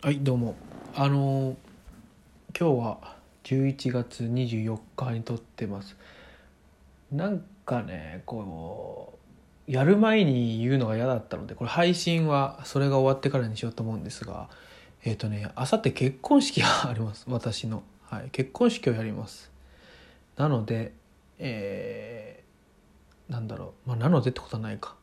[0.00, 0.54] はいどうも。
[0.94, 1.56] あの
[2.56, 5.96] 今日は11月24日に撮ってます。
[7.10, 9.18] なんかねこ
[9.66, 14.48] うやる前に言うのが嫌だったのでこれ配信はそれが終わってからにしようと思うんですが
[15.02, 17.24] えっ、とねあさって結婚式があります。
[17.28, 19.50] 私の、はい、結婚式をやります。
[20.36, 20.92] なので
[21.40, 23.88] えー、なんだろう。
[23.88, 24.94] まあなのでってことはないか。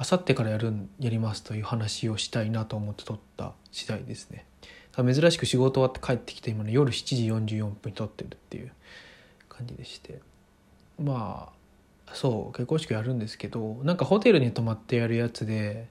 [0.00, 4.46] あさってからやるやりますという話をしたいなと思って撮った次第ですね。
[4.96, 8.72] 珍しく仕事終わって帰ってきて今の夜7時44分に撮ってるっていう
[9.50, 10.20] 感じでして。
[10.98, 11.50] ま
[12.06, 15.86] あそう結婚式やるんですけどなんかホテルに泊まってやるやつで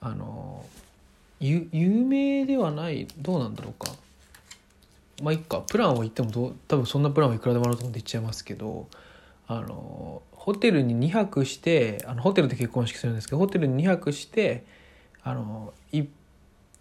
[0.00, 0.66] あの
[1.38, 3.92] 有名ではないどうなんだろうか。
[5.22, 5.60] まあいっか。
[5.60, 8.88] プランを言ってもど多分そんなプランはいくらでもあると思って言っちゃいますけど
[9.46, 14.64] あのホテルに2泊してあのホテルで結婚式するんですけどホテルに2泊して
[15.22, 15.72] あの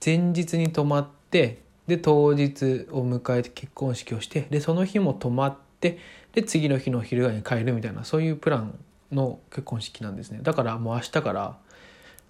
[0.04, 6.00] 前日に泊まってで当日を迎えて結婚式をしてでその日も泊まって
[6.34, 8.80] で次の日の昼ぐらいに帰るみたいなそういうプラン
[9.12, 11.58] の結婚式なんですねだからもう明日から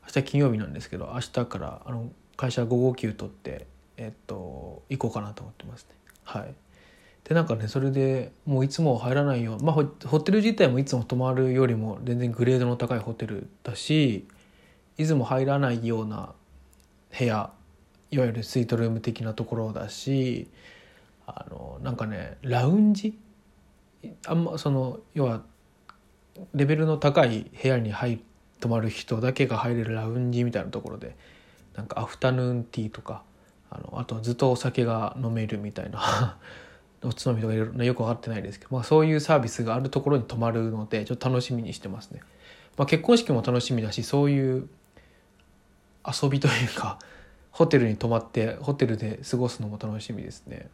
[0.03, 6.53] 明日金曜日なんですけど明日からあの会社5号休取ってえっと行こうかなと思ってますねはい。
[7.23, 14.27] でなんかねそれでもういつも入らないよまあホテル自体もいつも泊まるよりも全然グレードの高いホテルだし
[14.97, 16.33] いつも入らないような
[17.17, 17.51] 部屋
[18.09, 20.49] いわゆるスイートルーム的なところだし
[21.25, 23.17] あのなんかねラウンジ？
[24.27, 25.43] あんまその要は
[26.53, 28.19] レベルの高い部屋に入
[28.59, 31.15] 泊まる人だけが入れるラウンジみたいなところで
[31.75, 33.23] なんかアフタヌーンティーとか
[33.69, 36.37] あのあとずっとお酒が飲めるみたいな
[37.03, 42.21] おつまみとかいろいろよく分かってないですけど、まあ、そういうサービスがあるところに泊まるのでちょっと楽しみにしてますね。
[42.77, 44.67] まあ、結婚式も楽しみだしそういう
[46.05, 46.99] 遊びというか
[47.51, 50.69] ホテルに泊まってホテルで過ごすのも楽しみですね。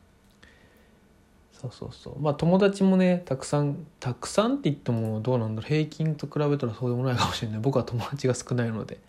[1.53, 8.99] そうそうそうまあ友達もねたくさんたくさんって言ってもどうなんだろう平均と比べたらそうでもないかもしれない僕は友達が少ないので、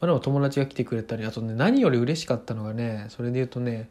[0.00, 3.88] まあ、でも友達が来てくれたりあとね何より嬉しかったのがねそれで言うとね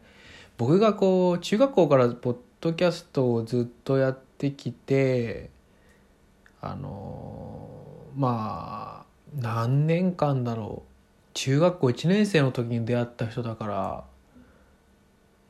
[0.58, 5.50] 僕がこう中学校からポッドキャストをずっとやってきて
[6.60, 7.68] あの
[8.16, 9.06] まあ
[9.40, 10.90] 何年間だろう。
[11.34, 14.04] 中学校1年生の時に出会った人だから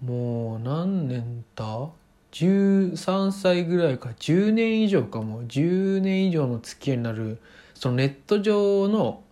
[0.04, 1.88] もう何年だ
[2.32, 4.10] 13歳ぐらいか。
[4.10, 5.38] 10年以上かも。
[5.38, 7.38] う10年以上の付き合いになる
[7.74, 9.22] そのネット上の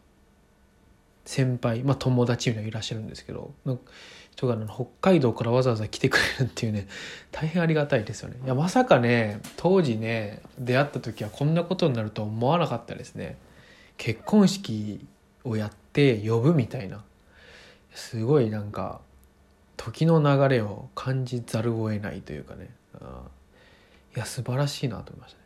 [1.27, 3.53] 先輩まあ友達みたいないらっしゃるんですけど
[4.34, 6.89] 人が北海道からわざわざ来てくれるっていうね
[7.31, 8.37] 大変ありがたいですよね。
[8.45, 13.37] いやまさかね当時ね出会った時はこんなことになると思わなかったですね。
[13.97, 15.06] 結婚式
[15.44, 17.05] をやって呼ぶみたいな。
[17.94, 19.00] すごいなんか
[19.77, 22.71] 時の流れを感じざるを得ないというかね。
[24.17, 25.44] いや素晴らしいなと思いましたね。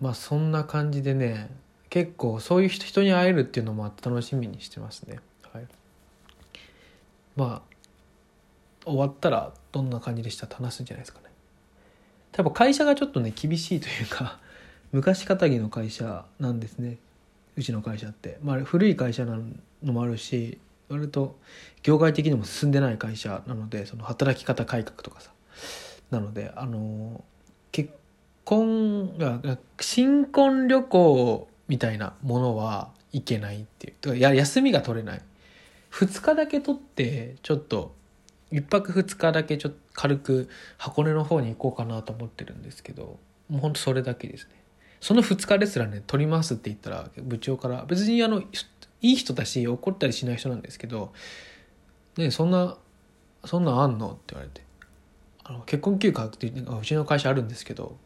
[0.00, 1.50] まあそんな感じでね
[1.90, 5.20] 結構そういう人に会えるっていうのも楽しみにしてますね。
[5.52, 5.66] はい。
[7.36, 7.72] まあ
[8.84, 11.26] 終わったらどんな感じでしたって話すんじゃないですかね。
[12.32, 14.38] 多分会社がちょっとね厳しいというか
[14.92, 16.98] 昔かたぎの会社なんですね。
[17.56, 19.38] うちの会社って、まあ、古い会社な
[19.82, 21.38] のもあるし割と
[21.82, 25.30] 業界的にも進んでない会社なのでその働き方改革とかさ。
[26.10, 27.24] なのであの
[27.70, 27.90] 結
[28.44, 29.40] 婚が
[29.80, 34.18] 新婚旅行みたいなものはいけないっていう。
[34.18, 35.22] や休みが取れない。
[35.92, 37.94] 2日だけ取ってちょっと
[38.50, 40.48] 1泊2日だけちょっと軽く
[40.78, 44.62] 箱根の方に行こうかなと思ってるんですけどもうほんとそれだけですね
[45.00, 48.46] その2日ですらね取りますって言ったら部長から別にあのい
[49.12, 51.12] い人だし怒ったりしない人なんですけど
[52.16, 52.76] 「ねそんな
[53.44, 54.62] そんなんあんの?」って言われて
[55.44, 57.96] あの結婚休暇ってうちの会社あるんですけど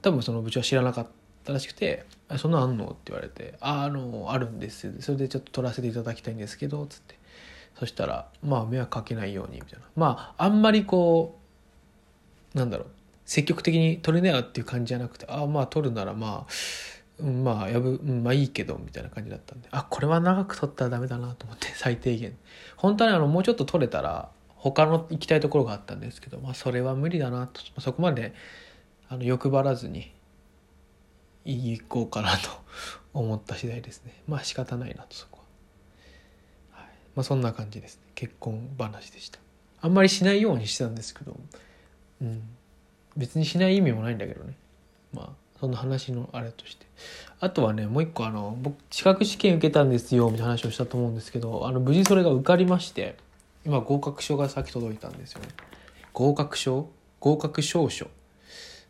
[0.00, 1.10] 多分その部長は知らなかった
[1.52, 2.04] らしくて
[2.38, 7.22] 「そんなあんの?」って言われて「ああのあるんですそれでちょっと取らせていただきたいんですけど」つって。
[7.78, 9.84] そしたらまあ迷惑かけないようにみたいな。
[9.96, 11.38] まああんまりこ
[12.54, 12.86] うなんだろう。
[13.26, 16.52] 積極的に取れなよっていう感じじゃなくてああまあ取るならまあ、
[17.18, 22.36] うん、まあやぶ、まあいいけどみたいな感じだったんであこれは長く取ったらダメだなと思って 最低限。
[22.76, 27.60] 本当にあのもうちょっと取れたら他の行きたいところがあったんですけど、まあ、それは無理だなと。
[27.80, 28.34] そこまで
[29.08, 30.12] あの欲張らずに
[31.44, 32.50] 行こうかなと
[33.12, 34.12] 思った次第ですね。
[34.26, 35.40] まあ仕方ないなとそこ
[36.72, 36.88] は、はい。
[37.14, 38.02] まあ、そんな感じですね。
[38.14, 39.38] 結婚話でした。
[39.80, 41.36] あんまりしないようにしてたんですけど。
[42.22, 42.56] うん。
[43.16, 44.54] 別にしない意味もないんだけどね。
[45.12, 45.30] まあ
[45.60, 46.86] そんな話のあれとして。
[47.40, 53.16] あとはねもう一個あの僕資格試験受けたんですよみたいな話をしたと思うんですけどあの無事それが受かりまして
[53.66, 55.48] 今合格書がさっき届いたんですよね。
[56.12, 56.88] 合格証
[57.20, 58.06] 合格証書？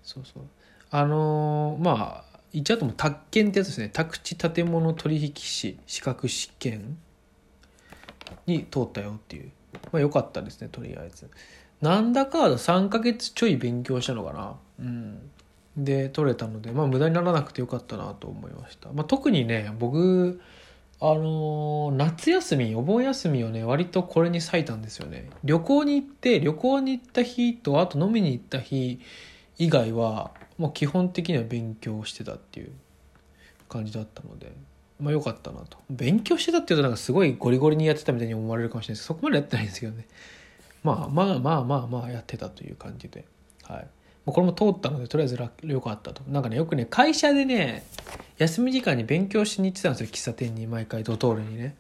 [0.03, 0.43] そうそう。
[0.91, 3.91] あのーまあ言っちゃうとも宅建ってやつですね。
[3.93, 6.97] 宅地建物取引士資格試験
[8.47, 9.51] に通ったよっていう。
[9.93, 11.29] まあ良かったですねとりあえず。
[11.83, 14.55] なんだか3ヶ月ちょい勉強したのかな。
[14.79, 15.31] うん。
[15.77, 20.41] で取れたのでまあ無駄にならなくてよかったなと思いました、まあ、特にね僕
[21.01, 25.29] あのー夏休みお盆休みをね割とこれに割いたんですよね。
[25.43, 29.01] 旅行に行って旅行に行った日とあと飲みに行った日
[29.59, 32.73] 以外はもう基本的には勉強してたっていう
[33.69, 34.53] 感じだったので
[35.01, 35.79] まあ良かったなと。
[35.91, 39.09] 勉強してたっていうとなんかすごいゴリゴリにやってたみたいに思われるかもしれないです。
[39.09, 40.07] けどそこまでやってないんですけどね。
[40.83, 43.25] まあまあまあまあまあやってたという感じで。
[43.65, 43.87] はい。
[44.27, 46.23] これも通ったのでとりあえず楽良かったと。
[46.29, 47.85] なんかねよくね会社でね
[48.39, 50.07] 休み時間に勉強しに行ってたんですよ。
[50.07, 51.77] 喫茶店に毎回ドトールにね。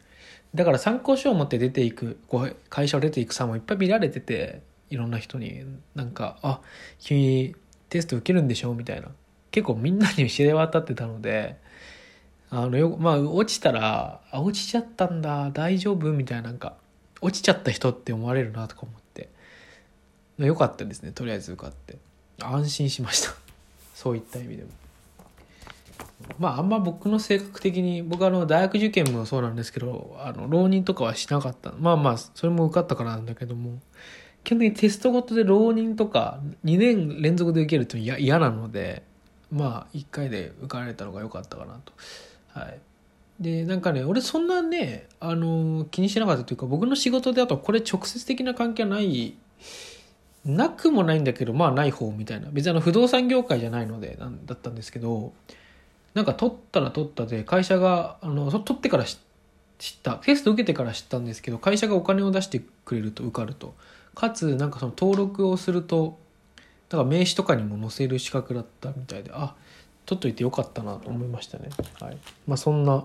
[0.54, 5.64] だから参考書を持って出ていくこう会社を出ていくさもいっぱい見られてていろんな人に。
[5.94, 6.60] なんか「あ
[6.98, 7.54] 君
[7.94, 9.08] テスト受けるんでしょ?」みたいな。
[9.50, 11.56] 結構みんなに知れ渡ってたので
[12.50, 16.74] あのよまあ落ちたら「あ落ちちゃったんだ大丈夫?」みたいななんか
[17.20, 19.28] 落ちちゃった人って思われるなとか思って。
[20.38, 21.96] よかったですねとりあえず受かって。
[22.40, 23.32] 安心しました。
[23.94, 24.68] そういった意味でも。
[26.40, 31.72] まああんま僕の性格的に僕あの大学受験もそうなんですけどあの浪人とかはしなかった。
[31.78, 33.78] まあまあそれも受かったからなんだけども。
[34.44, 39.02] 基本的にテストごとで浪人とか2年連続で受けると嫌嫌なので
[39.50, 41.92] まあ1回で受かられたのが良かったかなと。
[42.48, 42.78] はい。
[43.40, 49.34] でなんかね俺そんなねあの気にしなかったというか僕の仕事であとこれ直接的な関係はない
[50.44, 52.48] なくもないんだけどまあない方みたいな。
[52.52, 55.32] 別にあの不動産業界じゃないのでなんだったんですけど
[56.12, 59.18] なんか取ったら取ったで会社があの取ってから知っ
[60.02, 60.16] た。
[60.16, 63.74] テスト受けてから知ったんですけど会社がお金を出してくれると受かると。
[64.14, 66.18] かつなんかその登録をすると
[66.88, 69.54] だから名刺とかにも載せる資格だったみたいであ
[70.06, 71.70] 取っといてよかったなと思いましたね。
[72.00, 72.18] はい。
[72.46, 73.04] まあそんな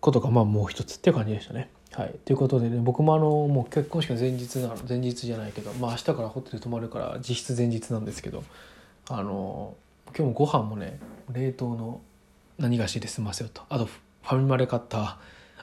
[0.00, 1.70] ことがまあもう一つっていう感じでしたね。
[1.92, 8.44] はい、ということでね僕もあのもう結婚式の前日なの前日じゃないけどまあ明日からホテル泊まるから実質前日なんですけど
[9.10, 9.74] あの
[10.06, 10.98] 今日もご飯もね
[11.30, 12.00] 冷凍の
[12.58, 13.62] 何菓子で済ませようと。
[13.68, 15.18] あとファミマで買った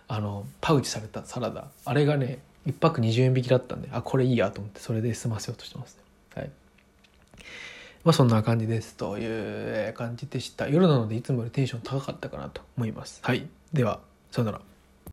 [0.07, 1.67] あのパウチされたサラダ。
[1.85, 2.39] あれがね
[2.69, 6.03] 1泊20円引きだったんであこれいいやと思ってそれで済ませようとしてますね。
[6.35, 6.49] はい。
[8.03, 10.67] まあそんな感じですという感じでした。
[10.67, 13.19] 夜なのでいつもよりテンション高かったかなと思います。
[13.23, 13.47] はい。
[13.73, 13.99] では
[14.31, 14.61] さよなら。